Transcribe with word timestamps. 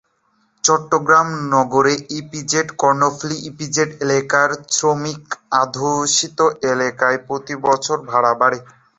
চট্টগ্রাম 0.63 1.27
নগরের 1.53 1.99
EPZ, 2.19 2.67
Karnaphuli 2.81 3.37
EPZ 3.49 3.89
এলাকায় 4.03 4.31
শ্রমিক-অধ্যুষিত 4.75 6.39
এলাকায় 6.71 7.17
প্রতিবছরই 7.27 8.05
ভাড়া 8.09 8.31
বাড়ে। 8.41 8.59